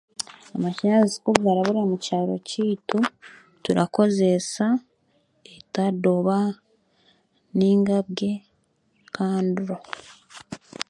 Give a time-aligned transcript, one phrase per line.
[0.55, 2.97] Amashanyarazi kugarabura mukyaro kyaitu,
[3.63, 4.65] turakorezeesa
[5.55, 6.37] etadoba
[7.57, 8.31] nainga bwe
[9.15, 9.75] kanduro